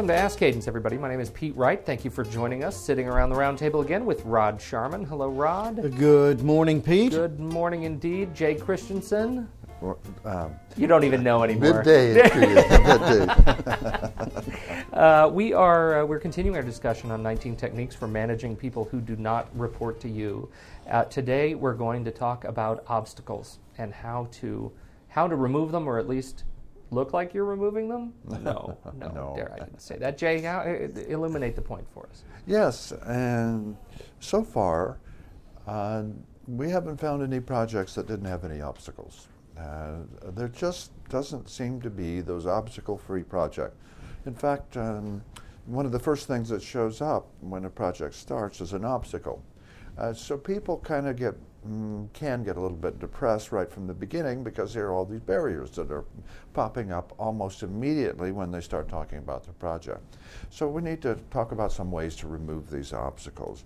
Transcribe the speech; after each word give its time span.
Welcome 0.00 0.16
to 0.16 0.22
Ask 0.22 0.38
Cadence, 0.38 0.66
everybody. 0.66 0.96
My 0.96 1.10
name 1.10 1.20
is 1.20 1.28
Pete 1.28 1.54
Wright. 1.54 1.84
Thank 1.84 2.06
you 2.06 2.10
for 2.10 2.24
joining 2.24 2.64
us, 2.64 2.74
sitting 2.74 3.06
around 3.06 3.28
the 3.28 3.36
round 3.36 3.58
table 3.58 3.82
again 3.82 4.06
with 4.06 4.24
Rod 4.24 4.58
Sharman. 4.58 5.04
Hello, 5.04 5.28
Rod. 5.28 5.94
Good 5.98 6.42
morning, 6.42 6.80
Pete. 6.80 7.12
Good 7.12 7.38
morning 7.38 7.82
indeed. 7.82 8.34
Jay 8.34 8.54
Christensen. 8.54 9.46
Um, 10.24 10.54
You 10.74 10.86
don't 10.86 11.04
even 11.04 11.22
know 11.22 11.42
anymore. 11.42 11.84
midday 11.84 12.14
to 12.14 12.40
you. 12.40 12.54
Midday. 12.86 13.26
Uh, 14.94 15.28
we 15.28 15.52
are 15.52 16.00
uh, 16.00 16.06
we're 16.06 16.18
continuing 16.18 16.56
our 16.56 16.62
discussion 16.62 17.10
on 17.10 17.22
19 17.22 17.54
techniques 17.54 17.94
for 17.94 18.08
managing 18.08 18.56
people 18.56 18.86
who 18.86 19.02
do 19.02 19.16
not 19.16 19.54
report 19.54 20.00
to 20.00 20.08
you. 20.08 20.48
Uh, 20.90 21.04
today, 21.04 21.54
we're 21.54 21.74
going 21.74 22.06
to 22.06 22.10
talk 22.10 22.44
about 22.44 22.84
obstacles 22.88 23.58
and 23.76 23.92
how 23.92 24.28
to 24.32 24.72
how 25.08 25.28
to 25.28 25.36
remove 25.36 25.72
them, 25.72 25.86
or 25.86 25.98
at 25.98 26.08
least 26.08 26.44
look 26.90 27.12
like 27.12 27.32
you're 27.34 27.44
removing 27.44 27.88
them. 27.88 28.12
No, 28.42 28.76
no, 28.98 29.08
No. 29.08 29.32
dare 29.36 29.52
I 29.52 29.58
didn't 29.58 29.80
say 29.80 29.96
that. 29.98 30.18
Jay, 30.18 30.40
how, 30.40 30.62
illuminate 30.62 31.54
the 31.56 31.62
point 31.62 31.86
for 31.92 32.06
us. 32.10 32.24
Yes, 32.46 32.92
and 33.06 33.76
so 34.20 34.42
far, 34.42 34.98
uh, 35.66 36.04
we 36.48 36.68
haven't 36.70 36.98
found 37.00 37.22
any 37.22 37.40
projects 37.40 37.94
that 37.94 38.06
didn't 38.08 38.26
have 38.26 38.44
any 38.44 38.60
obstacles. 38.60 39.28
Uh, 39.58 39.98
there 40.34 40.48
just 40.48 40.90
doesn't 41.08 41.48
seem 41.48 41.80
to 41.82 41.90
be 41.90 42.20
those 42.20 42.46
obstacle-free 42.46 43.24
projects. 43.24 43.76
In 44.26 44.34
fact, 44.34 44.76
um, 44.76 45.22
one 45.66 45.86
of 45.86 45.92
the 45.92 45.98
first 45.98 46.26
things 46.26 46.48
that 46.48 46.62
shows 46.62 47.00
up 47.00 47.26
when 47.40 47.64
a 47.66 47.70
project 47.70 48.14
starts 48.14 48.60
is 48.60 48.72
an 48.72 48.84
obstacle. 48.84 49.42
Uh, 49.98 50.12
so 50.12 50.36
people 50.36 50.78
kind 50.78 51.06
of 51.06 51.16
get 51.16 51.34
mm, 51.66 52.10
can 52.12 52.42
get 52.42 52.56
a 52.56 52.60
little 52.60 52.76
bit 52.76 52.98
depressed 52.98 53.52
right 53.52 53.70
from 53.70 53.86
the 53.86 53.94
beginning 53.94 54.42
because 54.42 54.72
there 54.74 54.86
are 54.86 54.92
all 54.92 55.04
these 55.04 55.20
barriers 55.20 55.70
that 55.72 55.90
are 55.90 56.04
popping 56.52 56.92
up 56.92 57.12
almost 57.18 57.62
immediately 57.62 58.32
when 58.32 58.50
they 58.50 58.60
start 58.60 58.88
talking 58.88 59.18
about 59.18 59.44
the 59.44 59.52
project. 59.52 60.16
So 60.48 60.68
we 60.68 60.82
need 60.82 61.02
to 61.02 61.16
talk 61.30 61.52
about 61.52 61.72
some 61.72 61.90
ways 61.90 62.16
to 62.16 62.28
remove 62.28 62.70
these 62.70 62.92
obstacles. 62.92 63.64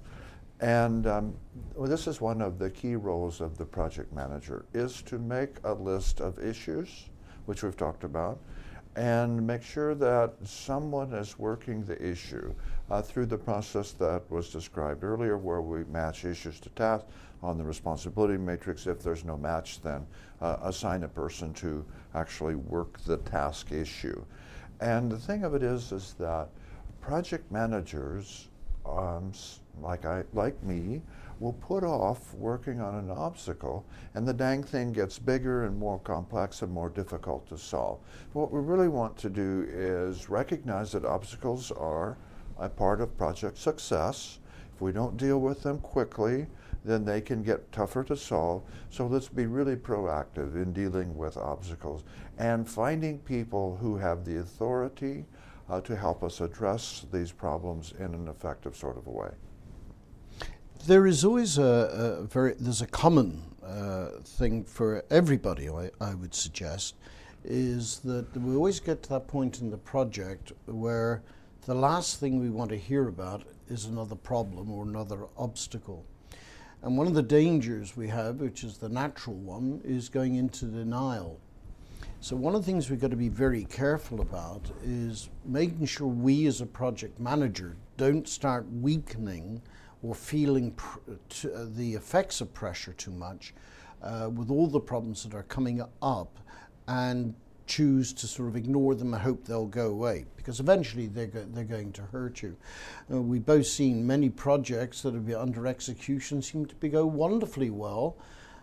And 0.61 1.07
um, 1.07 1.35
well, 1.75 1.89
this 1.89 2.07
is 2.07 2.21
one 2.21 2.41
of 2.41 2.59
the 2.59 2.71
key 2.71 2.97
roles 2.97 3.41
of 3.41 3.59
the 3.59 3.65
project 3.67 4.13
manager 4.13 4.65
is 4.73 5.03
to 5.03 5.19
make 5.19 5.57
a 5.65 5.75
list 5.75 6.21
of 6.21 6.39
issues, 6.39 7.11
which 7.47 7.63
we've 7.63 7.77
talked 7.77 8.05
about, 8.05 8.39
and 8.97 9.45
make 9.45 9.63
sure 9.63 9.95
that 9.97 10.35
someone 10.45 11.13
is 11.13 11.39
working 11.39 11.83
the 11.85 12.01
issue 12.03 12.55
uh, 12.91 13.03
through 13.03 13.27
the 13.27 13.39
process 13.39 13.93
that 13.93 14.23
was 14.31 14.51
described 14.51 15.05
earlier, 15.05 15.39
where 15.39 15.61
we 15.61 15.85
match 15.85 16.25
issues 16.25 16.61
to 16.61 16.69
tasks 16.71 17.11
on 17.43 17.59
the 17.59 17.65
responsibility 17.65 18.37
matrix. 18.37 18.87
If 18.87 19.03
there's 19.03 19.25
no 19.25 19.37
match, 19.37 19.81
then 19.83 20.07
uh, 20.41 20.57
assign 20.63 21.05
a 21.05 21.09
person 21.09 21.53
to 21.55 21.85
actually 22.15 22.55
work 22.55 23.01
the 23.01 23.19
task 23.19 23.73
issue. 23.73 24.25
And 24.81 25.11
the 25.11 25.19
thing 25.19 25.45
of 25.45 25.55
it 25.55 25.63
is, 25.63 25.93
is 25.93 26.15
that 26.19 26.49
project 27.01 27.51
managers, 27.51 28.49
um, 28.87 29.33
like 29.81 30.05
I, 30.05 30.25
like 30.33 30.63
me, 30.63 31.03
will 31.41 31.53
put 31.55 31.85
off 31.85 32.33
working 32.35 32.81
on 32.81 32.95
an 32.95 33.11
obstacle, 33.11 33.85
and 34.15 34.27
the 34.27 34.33
dang 34.33 34.63
thing 34.63 34.93
gets 34.93 35.19
bigger 35.19 35.65
and 35.65 35.77
more 35.77 35.99
complex 36.01 36.63
and 36.63 36.73
more 36.73 36.89
difficult 36.89 37.47
to 37.49 37.59
solve. 37.59 37.99
What 38.33 38.53
we 38.53 38.61
really 38.61 38.89
want 38.89 39.17
to 39.19 39.29
do 39.29 39.67
is 39.71 40.31
recognize 40.31 40.93
that 40.93 41.05
obstacles 41.05 41.71
are 41.73 42.17
a 42.59 42.69
part 42.69 43.01
of 43.01 43.17
project 43.17 43.59
success. 43.59 44.39
If 44.75 44.81
we 44.81 44.93
don't 44.93 45.17
deal 45.17 45.41
with 45.41 45.63
them 45.63 45.79
quickly, 45.79 46.47
then 46.85 47.05
they 47.05 47.21
can 47.21 47.43
get 47.43 47.73
tougher 47.73 48.05
to 48.05 48.17
solve. 48.17 48.63
So 48.91 49.07
let's 49.07 49.29
be 49.29 49.47
really 49.47 49.77
proactive 49.77 50.55
in 50.55 50.73
dealing 50.73 51.17
with 51.17 51.37
obstacles 51.37 52.05
and 52.39 52.69
finding 52.69 53.19
people 53.21 53.77
who 53.81 53.97
have 53.97 54.25
the 54.25 54.39
authority 54.39 55.25
uh, 55.69 55.81
to 55.81 55.97
help 55.97 56.23
us 56.23 56.41
address 56.41 57.07
these 57.13 57.33
problems 57.33 57.95
in 57.99 58.15
an 58.15 58.29
effective 58.29 58.77
sort 58.77 58.99
of 58.99 59.07
a 59.07 59.11
way. 59.11 59.31
There 60.87 61.07
is 61.07 61.25
always 61.25 61.57
a, 61.57 62.21
a 62.21 62.23
very 62.25 62.55
there's 62.61 62.83
a 62.83 62.87
common 62.87 63.43
uh, 63.65 64.21
thing 64.23 64.65
for 64.65 65.03
everybody. 65.11 65.71
I, 65.71 65.91
I 66.01 66.15
would 66.15 66.35
suggest 66.35 66.97
is 67.45 68.01
that 68.01 68.37
we 68.37 68.55
always 68.55 68.81
get 68.81 69.03
to 69.05 69.09
that 69.11 69.27
point 69.27 69.61
in 69.61 69.71
the 69.71 69.79
project 69.79 70.53
where 70.67 71.23
the 71.67 71.75
last 71.75 72.21
thing 72.21 72.41
we 72.41 72.51
want 72.51 72.71
to 72.71 72.77
hear 72.77 73.09
about 73.09 73.43
is 73.69 73.87
another 73.87 74.15
problem 74.15 74.71
or 74.71 74.85
another 74.85 75.27
obstacle. 75.39 76.05
And 76.83 76.99
one 76.99 77.07
of 77.07 77.15
the 77.15 77.23
dangers 77.23 77.97
we 77.97 78.09
have, 78.09 78.41
which 78.41 78.65
is 78.65 78.77
the 78.77 78.91
natural 78.91 79.37
one, 79.37 79.81
is 79.83 80.11
going 80.11 80.35
into 80.35 80.67
denial. 80.67 81.41
So, 82.21 82.37
one 82.37 82.55
of 82.55 82.63
the 82.63 82.67
things 82.67 82.91
we've 82.91 83.01
got 83.01 83.11
to 83.11 83.17
be 83.17 83.31
very 83.31 83.65
careful 83.65 84.21
about 84.21 84.71
is 84.83 85.31
making 85.47 85.87
sure 85.87 86.07
we 86.07 86.47
as 86.47 86.61
a 86.61 86.67
project 86.67 87.19
manager 87.19 87.77
don't 87.97 88.29
start 88.29 88.67
weakening 88.71 89.63
or 90.03 90.15
feeling 90.15 90.73
pr- 90.73 90.99
uh, 91.11 91.67
the 91.75 91.95
effects 91.95 92.43
of 92.43 92.53
pressure 92.53 92.93
too 92.93 93.11
much 93.11 93.55
uh, 94.03 94.29
with 94.35 94.51
all 94.51 94.67
the 94.67 94.81
problems 94.81 95.23
that 95.23 95.35
are 95.35 95.45
coming 95.45 95.83
up 96.03 96.39
and 96.89 97.35
choose 97.67 98.13
to 98.13 98.27
sort 98.27 98.49
of 98.49 98.57
ignore 98.57 98.95
them 98.95 99.15
and 99.15 99.23
hope 99.23 99.45
they'll 99.45 99.67
go 99.67 99.89
away 99.89 100.25
because 100.37 100.61
eventually 100.61 101.07
they're, 101.07 101.27
go- 101.27 101.47
they're 101.53 101.65
going 101.65 101.93
to 101.93 102.03
hurt 102.03 102.43
you. 102.43 102.57
Uh, 103.13 103.21
we've 103.21 103.47
both 103.47 103.67
seen 103.67 104.07
many 104.07 104.29
projects 104.29 105.03
that 105.03 105.15
have 105.15 105.27
been 105.27 105.37
under 105.37 105.67
execution 105.67 106.43
seem 106.43 106.67
to 106.67 106.75
be 106.77 106.89
go 106.89 107.07
wonderfully 107.07 107.71
well. 107.71 108.17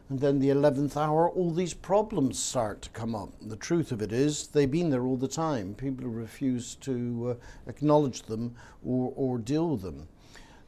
And 0.10 0.20
then 0.20 0.40
the 0.40 0.50
11th 0.50 0.98
hour, 0.98 1.30
all 1.30 1.52
these 1.52 1.74
problems 1.74 2.38
start 2.38 2.82
to 2.82 2.90
come 2.90 3.16
up. 3.16 3.30
The 3.42 3.56
truth 3.56 3.94
of 3.94 4.02
it 4.02 4.12
is, 4.12 4.48
they've 4.48 4.70
been 4.70 4.90
there 4.90 5.06
all 5.06 5.16
the 5.16 5.28
time. 5.28 5.74
People 5.74 6.10
refuse 6.10 6.76
to 6.82 7.38
uh, 7.40 7.70
acknowledge 7.70 8.24
them 8.24 8.54
or, 8.86 9.14
or 9.16 9.38
deal 9.38 9.70
with 9.70 9.84
them. 9.84 10.10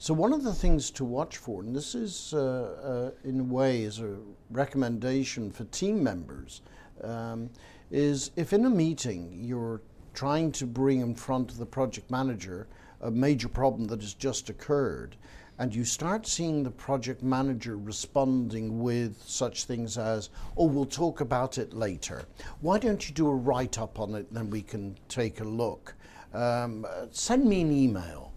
So, 0.04 0.14
one 0.14 0.34
of 0.34 0.44
the 0.44 0.54
things 0.54 0.92
to 0.92 1.06
watch 1.06 1.38
for, 1.38 1.62
and 1.62 1.76
this 1.76 1.96
is 1.96 2.34
uh, 2.34 3.12
uh, 3.14 3.28
in 3.28 3.40
a 3.40 3.44
way 3.44 3.84
is 3.84 4.00
a 4.00 4.18
recommendation 4.50 5.52
for 5.52 5.64
team 5.66 6.04
members, 6.04 6.62
um, 7.04 7.50
is 7.94 8.32
if 8.36 8.54
in 8.54 8.66
a 8.66 8.70
meeting 8.70 9.32
you're 9.40 9.80
trying 10.16 10.52
to 10.52 10.66
bring 10.66 11.02
in 11.02 11.14
front 11.14 11.52
of 11.52 11.58
the 11.58 11.66
project 11.66 12.10
manager 12.10 12.68
a 13.02 13.12
major 13.12 13.48
problem 13.48 13.86
that 13.86 14.02
has 14.02 14.16
just 14.16 14.50
occurred, 14.50 15.16
and 15.60 15.76
you 15.76 15.86
start 15.86 16.26
seeing 16.26 16.64
the 16.64 16.72
project 16.72 17.22
manager 17.22 17.78
responding 17.78 18.82
with 18.82 19.22
such 19.28 19.66
things 19.66 20.00
as, 20.00 20.32
oh, 20.58 20.66
we'll 20.66 20.86
talk 20.86 21.22
about 21.22 21.60
it 21.60 21.74
later. 21.74 22.24
Why 22.62 22.80
don't 22.80 23.08
you 23.08 23.14
do 23.14 23.28
a 23.28 23.36
write 23.36 23.78
up 23.78 24.00
on 24.00 24.16
it, 24.16 24.34
then 24.34 24.50
we 24.50 24.64
can 24.64 24.98
take 25.08 25.42
a 25.42 25.44
look? 25.44 25.94
Um, 26.34 26.88
send 27.12 27.46
me 27.46 27.62
an 27.62 27.72
email. 27.72 28.34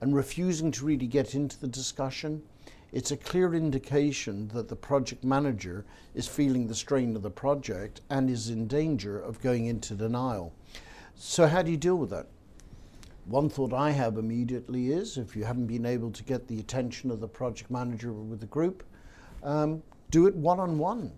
And 0.00 0.14
refusing 0.14 0.70
to 0.72 0.84
really 0.84 1.08
get 1.08 1.34
into 1.34 1.58
the 1.58 1.66
discussion, 1.66 2.42
it's 2.92 3.10
a 3.10 3.16
clear 3.16 3.54
indication 3.54 4.48
that 4.48 4.68
the 4.68 4.76
project 4.76 5.22
manager 5.22 5.84
is 6.14 6.26
feeling 6.26 6.66
the 6.66 6.74
strain 6.74 7.14
of 7.14 7.22
the 7.22 7.30
project 7.30 8.00
and 8.08 8.30
is 8.30 8.48
in 8.48 8.66
danger 8.66 9.18
of 9.18 9.40
going 9.42 9.66
into 9.66 9.94
denial. 9.94 10.52
So, 11.14 11.46
how 11.46 11.62
do 11.62 11.70
you 11.70 11.76
deal 11.76 11.96
with 11.96 12.10
that? 12.10 12.26
One 13.26 13.50
thought 13.50 13.74
I 13.74 13.90
have 13.90 14.16
immediately 14.16 14.90
is 14.90 15.18
if 15.18 15.36
you 15.36 15.44
haven't 15.44 15.66
been 15.66 15.84
able 15.84 16.10
to 16.12 16.22
get 16.22 16.48
the 16.48 16.60
attention 16.60 17.10
of 17.10 17.20
the 17.20 17.28
project 17.28 17.70
manager 17.70 18.12
with 18.12 18.40
the 18.40 18.46
group, 18.46 18.84
um, 19.42 19.82
do 20.10 20.26
it 20.26 20.34
one 20.34 20.58
on 20.58 20.78
one. 20.78 21.12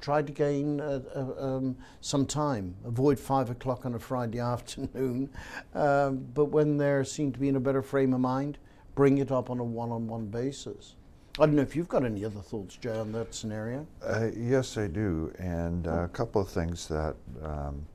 Try 0.00 0.22
to 0.22 0.32
gain 0.32 0.80
uh, 0.80 1.00
uh, 1.14 1.34
um, 1.38 1.76
some 2.00 2.26
time. 2.26 2.74
Avoid 2.84 3.20
five 3.20 3.50
o'clock 3.50 3.86
on 3.86 3.94
a 3.94 3.98
Friday 3.98 4.40
afternoon. 4.40 5.30
Um, 5.74 6.26
but 6.34 6.46
when 6.46 6.76
they 6.76 7.04
seem 7.04 7.30
to 7.30 7.38
be 7.38 7.48
in 7.48 7.54
a 7.54 7.60
better 7.60 7.82
frame 7.82 8.12
of 8.12 8.20
mind, 8.20 8.58
bring 8.96 9.18
it 9.18 9.30
up 9.30 9.50
on 9.50 9.60
a 9.60 9.64
one 9.64 9.92
on 9.92 10.08
one 10.08 10.26
basis. 10.26 10.96
I 11.38 11.44
don't 11.44 11.54
know 11.54 11.62
if 11.62 11.76
you've 11.76 11.88
got 11.88 12.04
any 12.04 12.24
other 12.24 12.40
thoughts, 12.40 12.76
Jay, 12.76 12.98
on 12.98 13.12
that 13.12 13.34
scenario. 13.34 13.86
Uh, 14.02 14.30
yes, 14.34 14.78
I 14.78 14.86
do, 14.86 15.32
and 15.38 15.86
uh, 15.86 16.04
a 16.04 16.08
couple 16.08 16.40
of 16.40 16.48
things 16.48 16.88
that 16.88 17.14
um, 17.44 17.86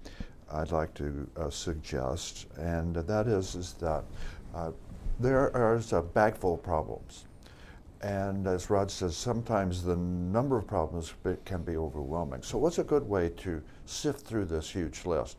I'd 0.53 0.71
like 0.71 0.93
to 0.95 1.27
uh, 1.35 1.49
suggest, 1.49 2.45
and 2.57 2.95
that 2.95 3.27
is 3.27 3.55
is 3.55 3.73
that 3.73 4.05
uh, 4.53 4.71
there 5.19 5.75
is 5.75 5.91
a 5.91 6.03
bag 6.03 6.37
full 6.37 6.53
of 6.53 6.63
problems, 6.63 7.25
and 8.01 8.45
as 8.45 8.69
Rod 8.69 8.91
says, 8.91 9.17
sometimes 9.17 9.83
the 9.83 9.95
number 9.95 10.57
of 10.59 10.67
problems 10.67 11.15
can 11.43 11.63
be 11.63 11.77
overwhelming. 11.77 12.43
So, 12.43 12.59
what's 12.59 12.77
a 12.77 12.83
good 12.83 13.07
way 13.07 13.29
to 13.37 13.59
sift 13.85 14.23
through 14.23 14.45
this 14.45 14.69
huge 14.69 15.03
list? 15.07 15.37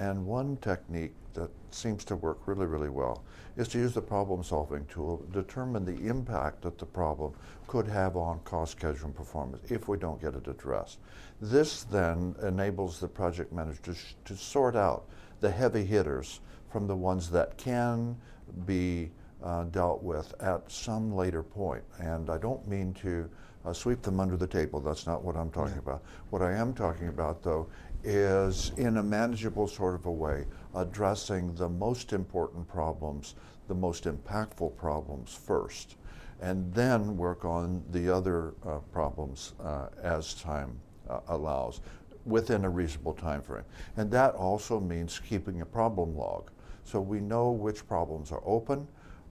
And 0.00 0.24
one 0.24 0.56
technique 0.56 1.12
that 1.34 1.50
seems 1.70 2.06
to 2.06 2.16
work 2.16 2.38
really, 2.46 2.64
really 2.64 2.88
well 2.88 3.22
is 3.58 3.68
to 3.68 3.78
use 3.78 3.92
the 3.92 4.00
problem 4.00 4.42
solving 4.42 4.86
tool, 4.86 5.22
determine 5.30 5.84
the 5.84 6.08
impact 6.08 6.62
that 6.62 6.78
the 6.78 6.86
problem 6.86 7.34
could 7.66 7.86
have 7.86 8.16
on 8.16 8.40
cost, 8.40 8.72
schedule, 8.72 9.04
and 9.04 9.14
performance 9.14 9.70
if 9.70 9.88
we 9.88 9.98
don't 9.98 10.18
get 10.18 10.34
it 10.34 10.48
addressed. 10.48 11.00
This 11.42 11.82
then 11.82 12.34
enables 12.42 12.98
the 12.98 13.08
project 13.08 13.52
manager 13.52 13.82
to, 13.82 13.94
sh- 13.94 14.14
to 14.24 14.36
sort 14.36 14.74
out 14.74 15.04
the 15.40 15.50
heavy 15.50 15.84
hitters 15.84 16.40
from 16.72 16.86
the 16.86 16.96
ones 16.96 17.30
that 17.30 17.58
can 17.58 18.16
be 18.64 19.10
uh, 19.42 19.64
dealt 19.64 20.02
with 20.02 20.34
at 20.40 20.70
some 20.72 21.14
later 21.14 21.42
point. 21.42 21.84
And 21.98 22.30
I 22.30 22.38
don't 22.38 22.66
mean 22.66 22.94
to 22.94 23.28
uh, 23.64 23.72
sweep 23.72 24.02
them 24.02 24.20
under 24.20 24.36
the 24.36 24.46
table. 24.46 24.80
That's 24.80 25.06
not 25.06 25.22
what 25.22 25.36
I'm 25.36 25.50
talking 25.50 25.78
about. 25.78 26.02
What 26.30 26.42
I 26.42 26.52
am 26.52 26.72
talking 26.72 27.08
about, 27.08 27.42
though, 27.42 27.66
is 28.02 28.72
in 28.76 28.96
a 28.96 29.02
manageable 29.02 29.68
sort 29.68 29.94
of 29.94 30.06
a 30.06 30.12
way, 30.12 30.46
addressing 30.74 31.54
the 31.54 31.68
most 31.68 32.12
important 32.12 32.66
problems, 32.66 33.34
the 33.68 33.74
most 33.74 34.04
impactful 34.04 34.76
problems 34.76 35.34
first, 35.34 35.96
and 36.40 36.72
then 36.72 37.16
work 37.16 37.44
on 37.44 37.82
the 37.90 38.08
other 38.08 38.54
uh, 38.66 38.78
problems 38.92 39.52
uh, 39.62 39.88
as 40.02 40.34
time 40.34 40.78
uh, 41.08 41.20
allows 41.28 41.80
within 42.24 42.64
a 42.64 42.70
reasonable 42.70 43.14
time 43.14 43.42
frame. 43.42 43.64
And 43.96 44.10
that 44.10 44.34
also 44.34 44.80
means 44.80 45.18
keeping 45.18 45.60
a 45.60 45.66
problem 45.66 46.16
log. 46.16 46.50
So 46.84 47.00
we 47.00 47.20
know 47.20 47.50
which 47.50 47.86
problems 47.86 48.32
are 48.32 48.42
open, 48.44 48.88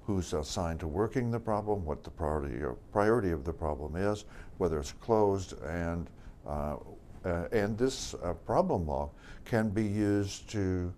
who's 0.09 0.33
assigned 0.33 0.79
to 0.79 0.87
working 0.87 1.29
the 1.29 1.39
problem, 1.39 1.85
what 1.85 2.03
the 2.03 2.09
priority, 2.09 2.65
priority 2.91 3.29
of 3.29 3.43
the 3.43 3.53
problem 3.53 3.95
is, 3.95 4.25
whether 4.57 4.79
it's 4.79 4.93
closed, 4.93 5.53
and, 5.61 6.09
uh, 6.47 6.77
uh, 7.25 7.43
and 7.51 7.77
this 7.77 8.15
uh, 8.23 8.33
problem 8.33 8.87
log 8.87 9.11
can 9.45 9.69
be 9.69 9.85
used 9.85 10.49
to, 10.49 10.91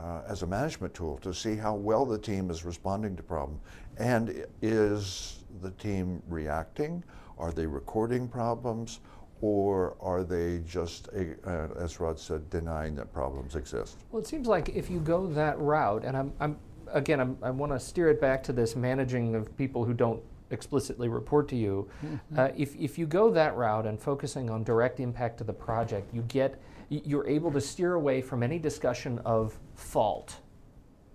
uh, 0.00 0.22
as 0.26 0.42
a 0.42 0.46
management 0.48 0.92
tool 0.92 1.16
to 1.18 1.32
see 1.32 1.54
how 1.54 1.76
well 1.76 2.04
the 2.04 2.18
team 2.18 2.50
is 2.50 2.64
responding 2.64 3.14
to 3.14 3.22
problem. 3.22 3.60
And 3.98 4.44
is 4.62 5.44
the 5.62 5.70
team 5.72 6.20
reacting? 6.28 7.04
Are 7.38 7.52
they 7.52 7.66
recording 7.66 8.26
problems? 8.26 8.98
or 9.42 9.96
are 10.02 10.22
they 10.22 10.60
just, 10.68 11.08
uh, 11.08 11.68
as 11.78 11.98
Rod 11.98 12.18
said, 12.18 12.50
denying 12.50 12.94
that 12.96 13.10
problems 13.10 13.56
exist? 13.56 13.96
Well, 14.12 14.20
it 14.20 14.26
seems 14.26 14.46
like 14.46 14.68
if 14.68 14.90
you 14.90 15.00
go 15.00 15.26
that 15.28 15.58
route, 15.58 16.04
and 16.04 16.14
I'm, 16.14 16.32
I'm 16.40 16.58
again, 16.92 17.20
I'm, 17.20 17.38
i 17.42 17.50
want 17.50 17.72
to 17.72 17.80
steer 17.80 18.08
it 18.08 18.20
back 18.20 18.42
to 18.44 18.52
this 18.52 18.76
managing 18.76 19.34
of 19.34 19.56
people 19.56 19.84
who 19.84 19.94
don't 19.94 20.22
explicitly 20.50 21.08
report 21.08 21.48
to 21.48 21.56
you. 21.56 21.88
Mm-hmm. 22.04 22.38
Uh, 22.38 22.48
if, 22.56 22.74
if 22.76 22.98
you 22.98 23.06
go 23.06 23.30
that 23.30 23.56
route 23.56 23.86
and 23.86 24.00
focusing 24.00 24.50
on 24.50 24.64
direct 24.64 25.00
impact 25.00 25.38
to 25.38 25.44
the 25.44 25.52
project, 25.52 26.12
you 26.14 26.22
get 26.22 26.60
you're 26.90 27.26
able 27.28 27.52
to 27.52 27.60
steer 27.60 27.94
away 27.94 28.20
from 28.20 28.42
any 28.42 28.58
discussion 28.58 29.20
of 29.24 29.56
fault. 29.76 30.40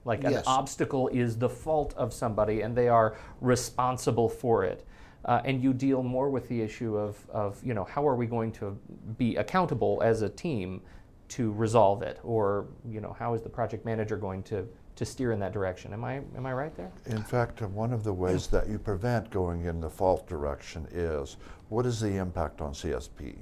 Like 0.06 0.24
yes. 0.24 0.36
an 0.36 0.44
obstacle 0.48 1.10
is 1.10 1.38
the 1.38 1.50
fault 1.50 1.94
of 1.98 2.14
somebody, 2.14 2.62
and 2.62 2.74
they 2.76 2.88
are 2.88 3.18
responsible 3.42 4.30
for 4.30 4.64
it. 4.64 4.86
Uh, 5.26 5.42
and 5.44 5.62
you 5.62 5.74
deal 5.74 6.02
more 6.02 6.30
with 6.30 6.48
the 6.48 6.62
issue 6.62 6.96
of, 6.96 7.18
of, 7.30 7.62
you 7.62 7.74
know, 7.74 7.84
how 7.84 8.08
are 8.08 8.16
we 8.16 8.26
going 8.28 8.52
to 8.54 8.80
be 9.18 9.36
accountable 9.36 10.02
as 10.02 10.22
a 10.22 10.30
team 10.30 10.82
to 11.28 11.52
resolve 11.54 12.04
it, 12.04 12.20
or 12.24 12.68
you 12.88 13.02
know, 13.02 13.14
how 13.18 13.34
is 13.34 13.42
the 13.42 13.50
project 13.50 13.84
manager 13.84 14.16
going 14.16 14.44
to 14.44 14.68
to 14.96 15.06
steer 15.06 15.32
in 15.32 15.40
that 15.40 15.54
direction. 15.54 15.94
Am 15.94 16.04
I 16.04 16.22
am 16.36 16.46
I 16.46 16.54
right 16.54 16.76
there? 16.76 16.92
In 17.06 17.22
fact, 17.22 17.62
one 17.62 17.92
of 17.92 18.04
the 18.04 18.14
ways 18.14 18.48
that 18.48 18.68
you 18.70 18.80
prevent 18.80 19.30
going 19.30 19.66
in 19.66 19.82
the 19.82 19.90
fault 19.90 20.28
direction 20.28 20.88
is 20.92 21.38
what 21.70 21.86
is 21.86 22.00
the 22.00 22.16
impact 22.16 22.62
on 22.62 22.74
CSP? 22.74 23.36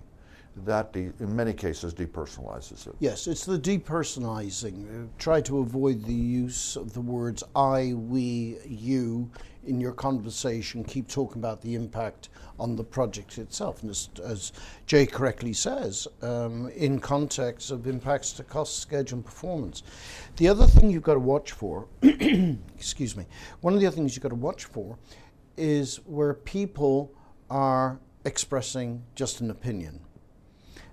That 0.56 0.94
de- 0.94 1.12
in 1.20 1.36
many 1.36 1.54
cases 1.54 1.94
depersonalizes 1.94 2.88
it. 2.88 2.96
Yes, 3.00 3.28
it's 3.28 3.46
the 3.46 3.58
depersonalizing. 3.58 5.06
Uh, 5.06 5.08
try 5.18 5.42
to 5.42 5.60
avoid 5.60 6.04
the 6.06 6.14
use 6.14 6.76
of 6.76 6.94
the 6.94 7.02
words 7.02 7.44
I, 7.56 7.94
we, 7.94 8.58
you 8.66 9.32
in 9.66 9.80
your 9.80 9.94
conversation. 9.94 10.84
Keep 10.84 11.08
talking 11.08 11.42
about 11.42 11.62
the 11.62 11.74
impact 11.74 12.30
on 12.60 12.76
the 12.76 12.84
project 12.84 13.38
itself. 13.38 13.82
And 13.82 13.90
as, 13.90 14.10
as 14.24 14.52
Jay 14.86 15.06
correctly 15.06 15.54
says, 15.54 16.08
um, 16.22 16.70
in 16.70 17.00
context 17.00 17.72
of 17.72 17.88
impacts 17.88 18.34
to 18.34 18.44
cost, 18.44 18.80
schedule, 18.80 19.18
and 19.18 19.26
performance. 19.26 19.84
The 20.38 20.48
other 20.48 20.68
thing 20.68 20.92
you've 20.92 21.04
got 21.04 21.16
to 21.16 21.20
watch 21.20 21.52
for, 21.52 21.88
excuse 22.04 23.16
me, 23.16 23.26
one 23.62 23.74
of 23.74 23.80
the 23.80 23.88
other 23.88 23.96
things 23.96 24.16
you've 24.16 24.24
got 24.24 24.30
to 24.30 24.36
watch 24.36 24.66
for 24.66 24.98
is 25.58 25.98
where 26.06 26.34
people 26.34 27.12
are 27.50 28.00
expressing 28.26 29.04
just 29.16 29.42
an 29.42 29.52
opinion. 29.52 30.00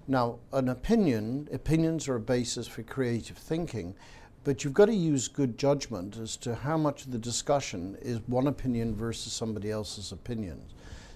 Now, 0.08 0.38
an 0.52 0.68
opinion, 0.68 1.48
opinions 1.52 2.08
are 2.08 2.16
a 2.16 2.20
basis 2.20 2.66
for 2.66 2.82
creative 2.82 3.36
thinking, 3.36 3.94
but 4.42 4.64
you've 4.64 4.72
got 4.72 4.86
to 4.86 4.94
use 4.94 5.28
good 5.28 5.58
judgment 5.58 6.16
as 6.16 6.36
to 6.38 6.54
how 6.54 6.76
much 6.76 7.04
of 7.04 7.12
the 7.12 7.18
discussion 7.18 7.96
is 8.00 8.20
one 8.26 8.46
opinion 8.46 8.96
versus 8.96 9.32
somebody 9.32 9.70
else's 9.70 10.12
opinion. 10.12 10.62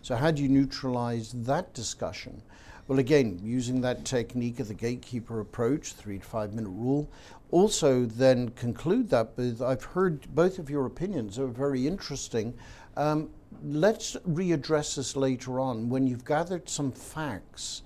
So, 0.03 0.15
how 0.15 0.31
do 0.31 0.43
you 0.43 0.49
neutralize 0.49 1.33
that 1.33 1.73
discussion? 1.73 2.43
Well, 2.87 2.99
again, 2.99 3.41
using 3.43 3.81
that 3.81 4.05
technique 4.05 4.61
of 4.61 4.69
the 4.69 4.75
gatekeeper 4.75 5.41
approach, 5.41 5.95
three 5.95 6.19
to 6.19 6.25
five 6.25 6.53
minute 6.53 6.69
rule. 6.69 7.09
Also, 7.51 8.05
then 8.05 8.51
conclude 8.51 9.09
that 9.09 9.31
with 9.37 9.63
I've 9.63 9.85
heard 9.85 10.35
both 10.35 10.59
of 10.59 10.69
your 10.69 10.85
opinions 10.85 11.39
are 11.39 11.47
very 11.47 11.87
interesting. 11.87 12.53
Um, 12.99 13.31
let's 13.63 14.17
readdress 14.29 14.97
this 14.97 15.17
later 15.17 15.59
on 15.59 15.89
when 15.89 16.07
you've 16.07 16.27
gathered 16.27 16.69
some 16.69 16.93
facts 16.93 17.83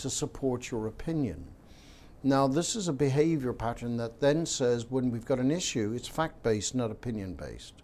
to 0.00 0.10
support 0.10 0.70
your 0.70 0.86
opinion. 0.86 1.46
Now, 2.22 2.46
this 2.46 2.76
is 2.76 2.88
a 2.88 2.92
behavior 2.92 3.52
pattern 3.52 3.96
that 3.96 4.20
then 4.20 4.44
says 4.44 4.90
when 4.90 5.10
we've 5.10 5.24
got 5.24 5.38
an 5.38 5.50
issue, 5.50 5.92
it's 5.94 6.08
fact 6.08 6.42
based, 6.42 6.74
not 6.74 6.90
opinion 6.90 7.34
based 7.34 7.74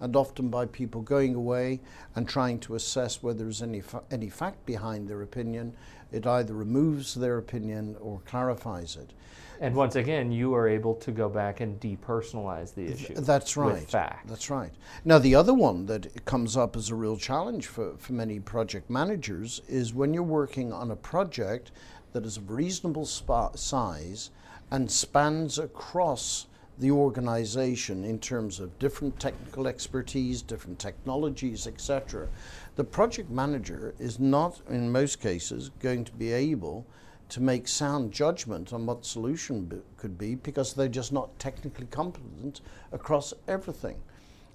and 0.00 0.14
often 0.14 0.48
by 0.48 0.66
people 0.66 1.00
going 1.00 1.34
away 1.34 1.80
and 2.14 2.28
trying 2.28 2.58
to 2.60 2.74
assess 2.74 3.22
whether 3.22 3.44
there's 3.44 3.62
any, 3.62 3.80
fa- 3.80 4.02
any 4.10 4.28
fact 4.28 4.64
behind 4.66 5.08
their 5.08 5.22
opinion. 5.22 5.74
It 6.12 6.26
either 6.26 6.54
removes 6.54 7.14
their 7.14 7.38
opinion 7.38 7.96
or 8.00 8.20
clarifies 8.26 8.96
it. 8.96 9.12
And 9.60 9.74
once 9.74 9.96
again, 9.96 10.30
you 10.30 10.54
are 10.54 10.68
able 10.68 10.94
to 10.96 11.10
go 11.10 11.28
back 11.28 11.60
and 11.60 11.80
depersonalize 11.80 12.74
the 12.74 12.86
issue. 12.92 13.14
That's 13.14 13.56
right. 13.56 13.74
With 13.74 13.90
fact. 13.90 14.28
That's 14.28 14.50
right. 14.50 14.70
Now, 15.04 15.18
the 15.18 15.34
other 15.34 15.54
one 15.54 15.86
that 15.86 16.24
comes 16.26 16.56
up 16.56 16.76
as 16.76 16.90
a 16.90 16.94
real 16.94 17.16
challenge 17.16 17.66
for, 17.66 17.96
for 17.96 18.12
many 18.12 18.38
project 18.38 18.90
managers 18.90 19.62
is 19.68 19.94
when 19.94 20.12
you're 20.12 20.22
working 20.22 20.72
on 20.72 20.90
a 20.90 20.96
project 20.96 21.72
that 22.12 22.26
is 22.26 22.36
of 22.36 22.50
reasonable 22.50 23.06
spa- 23.06 23.54
size 23.54 24.30
and 24.70 24.90
spans 24.90 25.58
across 25.58 26.46
the 26.78 26.90
organization 26.90 28.04
in 28.04 28.18
terms 28.18 28.60
of 28.60 28.78
different 28.78 29.18
technical 29.18 29.66
expertise, 29.66 30.42
different 30.42 30.78
technologies, 30.78 31.66
etc. 31.66 32.28
The 32.76 32.84
project 32.84 33.30
manager 33.30 33.94
is 33.98 34.20
not, 34.20 34.60
in 34.68 34.92
most 34.92 35.20
cases, 35.20 35.70
going 35.80 36.04
to 36.04 36.12
be 36.12 36.32
able 36.32 36.86
to 37.28 37.42
make 37.42 37.66
sound 37.66 38.12
judgment 38.12 38.72
on 38.72 38.86
what 38.86 39.04
solution 39.04 39.64
b- 39.64 39.78
could 39.96 40.16
be 40.16 40.36
because 40.36 40.74
they're 40.74 40.88
just 40.88 41.12
not 41.12 41.36
technically 41.38 41.86
competent 41.86 42.60
across 42.92 43.34
everything. 43.48 43.96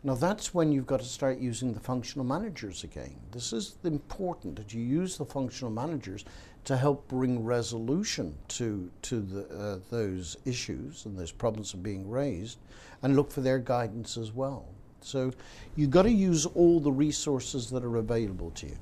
Now, 0.03 0.15
that's 0.15 0.51
when 0.51 0.71
you've 0.71 0.87
got 0.87 0.99
to 1.01 1.05
start 1.05 1.37
using 1.37 1.73
the 1.73 1.79
functional 1.79 2.25
managers 2.25 2.83
again. 2.83 3.15
This 3.31 3.53
is 3.53 3.77
important 3.83 4.55
that 4.55 4.73
you 4.73 4.81
use 4.81 5.17
the 5.17 5.25
functional 5.25 5.71
managers 5.71 6.25
to 6.63 6.77
help 6.77 7.07
bring 7.07 7.43
resolution 7.43 8.35
to, 8.47 8.89
to 9.01 9.21
the, 9.21 9.45
uh, 9.47 9.79
those 9.89 10.37
issues 10.45 11.05
and 11.05 11.17
those 11.17 11.31
problems 11.31 11.73
are 11.73 11.77
being 11.77 12.09
raised 12.09 12.59
and 13.01 13.15
look 13.15 13.31
for 13.31 13.41
their 13.41 13.57
guidance 13.57 14.17
as 14.17 14.31
well. 14.31 14.65
So 15.01 15.31
you've 15.75 15.89
got 15.89 16.03
to 16.03 16.11
use 16.11 16.45
all 16.45 16.79
the 16.79 16.91
resources 16.91 17.69
that 17.71 17.83
are 17.83 17.97
available 17.97 18.51
to 18.51 18.67
you. 18.67 18.77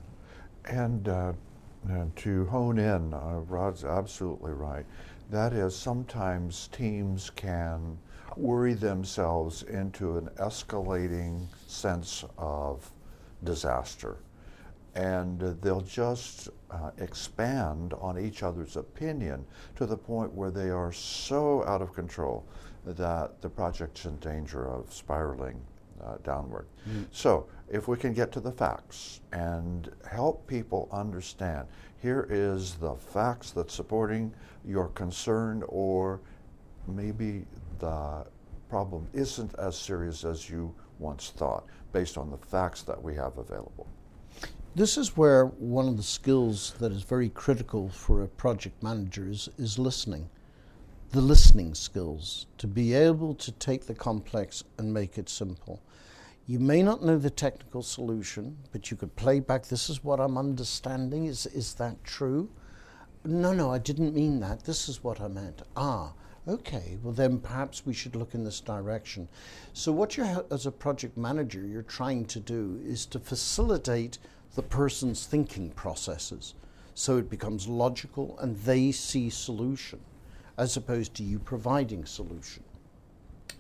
And, 0.65 1.07
uh, 1.07 1.33
to 2.17 2.45
hone 2.47 2.77
in, 2.77 3.13
uh, 3.13 3.39
Rod's 3.47 3.85
absolutely 3.85 4.51
right. 4.51 4.85
That 5.29 5.53
is, 5.53 5.73
sometimes 5.73 6.67
teams 6.73 7.29
can 7.29 7.97
worry 8.35 8.73
themselves 8.73 9.63
into 9.63 10.17
an 10.17 10.29
escalating 10.37 11.45
sense 11.67 12.25
of 12.37 12.91
disaster 13.45 14.17
and 14.95 15.39
they'll 15.61 15.81
just 15.81 16.49
uh, 16.71 16.91
expand 16.97 17.93
on 17.99 18.19
each 18.19 18.43
other's 18.43 18.75
opinion 18.75 19.45
to 19.75 19.85
the 19.85 19.97
point 19.97 20.33
where 20.33 20.51
they 20.51 20.69
are 20.69 20.91
so 20.91 21.63
out 21.65 21.81
of 21.81 21.93
control 21.93 22.45
that 22.85 23.41
the 23.41 23.49
project's 23.49 24.05
in 24.05 24.17
danger 24.17 24.67
of 24.67 24.91
spiraling 24.93 25.59
uh, 26.03 26.15
downward. 26.23 26.65
Mm. 26.89 27.05
So, 27.11 27.47
if 27.69 27.87
we 27.87 27.97
can 27.97 28.13
get 28.13 28.31
to 28.31 28.39
the 28.39 28.51
facts 28.51 29.21
and 29.31 29.91
help 30.09 30.47
people 30.47 30.89
understand 30.91 31.67
here 32.01 32.25
is 32.29 32.75
the 32.75 32.95
facts 32.95 33.51
that's 33.51 33.73
supporting 33.73 34.33
your 34.65 34.87
concern, 34.89 35.63
or 35.67 36.21
maybe 36.87 37.45
the 37.79 38.25
problem 38.69 39.07
isn't 39.13 39.53
as 39.55 39.77
serious 39.77 40.23
as 40.23 40.49
you 40.49 40.73
once 40.97 41.31
thought 41.35 41.65
based 41.91 42.17
on 42.17 42.29
the 42.29 42.37
facts 42.37 42.81
that 42.83 43.01
we 43.01 43.15
have 43.15 43.37
available. 43.37 43.87
This 44.75 44.99
is 44.99 45.17
where 45.17 45.45
one 45.45 45.87
of 45.87 45.97
the 45.97 46.03
skills 46.03 46.75
that 46.79 46.91
is 46.91 47.01
very 47.01 47.29
critical 47.29 47.89
for 47.89 48.21
a 48.21 48.27
project 48.27 48.83
manager 48.83 49.27
is, 49.27 49.49
is 49.57 49.79
listening. 49.79 50.29
The 51.09 51.21
listening 51.21 51.73
skills, 51.73 52.45
to 52.59 52.67
be 52.67 52.93
able 52.93 53.33
to 53.33 53.51
take 53.51 53.87
the 53.87 53.95
complex 53.95 54.63
and 54.77 54.93
make 54.93 55.17
it 55.17 55.27
simple. 55.27 55.81
You 56.45 56.59
may 56.59 56.83
not 56.83 57.03
know 57.03 57.17
the 57.17 57.31
technical 57.31 57.81
solution, 57.81 58.57
but 58.71 58.91
you 58.91 58.95
could 58.95 59.15
play 59.15 59.39
back, 59.39 59.65
this 59.65 59.89
is 59.89 60.03
what 60.03 60.19
I'm 60.19 60.37
understanding. 60.37 61.25
Is, 61.25 61.47
is 61.47 61.73
that 61.75 62.03
true? 62.03 62.51
No, 63.25 63.53
no, 63.53 63.71
I 63.71 63.79
didn't 63.79 64.13
mean 64.13 64.39
that. 64.41 64.65
This 64.65 64.87
is 64.87 65.03
what 65.03 65.19
I 65.19 65.29
meant. 65.29 65.63
Ah, 65.75 66.13
okay, 66.47 66.99
well, 67.01 67.13
then 67.13 67.39
perhaps 67.39 67.87
we 67.87 67.93
should 67.93 68.15
look 68.15 68.35
in 68.35 68.43
this 68.43 68.61
direction. 68.61 69.27
So, 69.73 69.91
what 69.91 70.15
you're, 70.15 70.45
as 70.51 70.67
a 70.67 70.71
project 70.71 71.17
manager, 71.17 71.65
you're 71.65 71.81
trying 71.81 72.25
to 72.25 72.39
do 72.39 72.79
is 72.85 73.07
to 73.07 73.19
facilitate 73.19 74.19
the 74.59 74.63
person's 74.63 75.25
thinking 75.25 75.69
processes 75.69 76.53
so 76.93 77.15
it 77.15 77.29
becomes 77.29 77.65
logical 77.65 78.37
and 78.41 78.57
they 78.57 78.91
see 78.91 79.29
solution 79.29 79.97
as 80.57 80.75
opposed 80.75 81.13
to 81.13 81.23
you 81.23 81.39
providing 81.39 82.03
solution. 82.03 82.61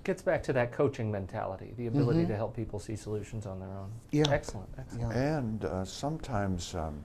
Gets 0.03 0.21
back 0.21 0.43
to 0.43 0.51
that 0.51 0.73
coaching 0.73 1.09
mentality, 1.09 1.73
the 1.77 1.87
ability 1.87 2.25
to 2.25 2.35
help 2.35 2.53
people 2.53 2.79
see 2.79 2.97
solutions 2.97 3.45
on 3.45 3.61
their 3.61 3.69
own. 3.69 3.89
Yeah. 4.11 4.25
Excellent. 4.29 4.67
excellent. 4.77 5.15
Yeah. 5.15 5.37
And 5.37 5.63
uh, 5.63 5.85
sometimes, 5.85 6.75
um, 6.75 7.01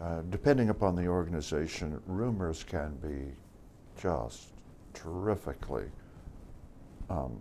uh, 0.00 0.22
depending 0.30 0.70
upon 0.70 0.96
the 0.96 1.06
organization, 1.06 2.02
rumors 2.08 2.64
can 2.64 2.96
be 2.96 3.32
just 3.96 4.54
terrifically 4.92 5.86
um, 7.08 7.38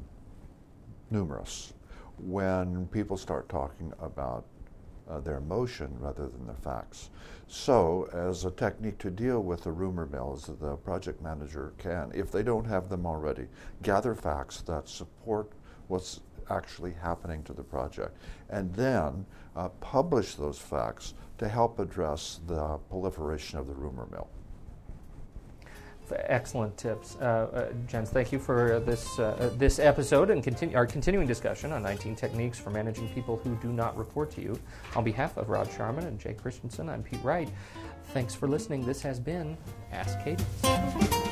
numerous 1.09 1.73
when 2.19 2.85
people 2.89 3.17
start 3.17 3.49
talking 3.49 3.91
about 3.99 4.45
uh, 5.09 5.19
their 5.19 5.37
emotion 5.37 5.95
rather 5.99 6.27
than 6.27 6.45
the 6.47 6.53
facts. 6.53 7.09
So, 7.47 8.07
as 8.13 8.45
a 8.45 8.51
technique 8.51 8.99
to 8.99 9.09
deal 9.09 9.41
with 9.41 9.63
the 9.63 9.71
rumor 9.71 10.05
mills, 10.05 10.51
the 10.59 10.75
project 10.77 11.21
manager 11.21 11.73
can, 11.77 12.11
if 12.13 12.31
they 12.31 12.43
don't 12.43 12.65
have 12.65 12.89
them 12.89 13.05
already, 13.05 13.47
gather 13.81 14.13
facts 14.13 14.61
that 14.61 14.87
support 14.87 15.51
what's 15.87 16.19
actually 16.49 16.93
happening 16.93 17.43
to 17.43 17.53
the 17.53 17.63
project, 17.63 18.15
and 18.49 18.73
then 18.73 19.25
uh, 19.55 19.69
publish 19.79 20.35
those 20.35 20.59
facts 20.59 21.13
to 21.37 21.47
help 21.47 21.79
address 21.79 22.39
the 22.47 22.77
proliferation 22.89 23.57
of 23.57 23.67
the 23.67 23.73
rumor 23.73 24.07
mill. 24.11 24.29
Excellent 26.15 26.77
tips, 26.77 27.17
uh, 27.21 27.23
uh, 27.23 27.73
Jens. 27.87 28.09
Thank 28.09 28.31
you 28.31 28.39
for 28.39 28.73
uh, 28.73 28.79
this 28.79 29.19
uh, 29.19 29.51
this 29.57 29.79
episode 29.79 30.29
and 30.29 30.43
continue 30.43 30.75
our 30.75 30.85
continuing 30.85 31.27
discussion 31.27 31.71
on 31.71 31.83
19 31.83 32.15
techniques 32.15 32.59
for 32.59 32.69
managing 32.69 33.09
people 33.09 33.37
who 33.37 33.55
do 33.57 33.71
not 33.71 33.97
report 33.97 34.31
to 34.31 34.41
you. 34.41 34.59
On 34.95 35.03
behalf 35.03 35.37
of 35.37 35.49
Rod 35.49 35.69
Sharman 35.71 36.05
and 36.05 36.19
Jay 36.19 36.33
Christensen, 36.33 36.89
I'm 36.89 37.03
Pete 37.03 37.23
Wright. 37.23 37.49
Thanks 38.13 38.33
for 38.33 38.47
listening. 38.47 38.85
This 38.85 39.01
has 39.01 39.19
been 39.19 39.57
Ask 39.91 40.17
Cadence. 40.23 41.28